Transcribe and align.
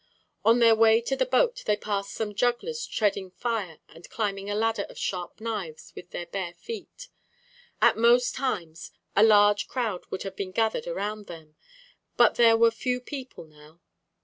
On 0.43 0.57
their 0.57 0.73
way 0.75 0.99
to 0.99 1.15
the 1.15 1.27
boat 1.27 1.61
they 1.67 1.77
passed 1.77 2.15
some 2.15 2.33
jugglers 2.33 2.87
treading 2.87 3.29
fire 3.29 3.77
and 3.87 4.09
climbing 4.09 4.49
a 4.49 4.55
ladder 4.55 4.87
of 4.89 4.97
sharp 4.97 5.39
knives 5.39 5.93
with 5.95 6.09
their 6.09 6.25
bare 6.25 6.55
feet. 6.55 7.09
At 7.83 7.97
most 7.99 8.33
times, 8.33 8.89
a 9.15 9.21
large 9.21 9.67
crowd 9.67 10.07
would 10.09 10.23
have 10.23 10.35
been 10.35 10.53
gathered 10.53 10.87
around 10.87 11.27
them, 11.27 11.55
but 12.17 12.33
there 12.33 12.57
were 12.57 12.71
few 12.71 12.99
people 12.99 13.43
now. 13.43 13.79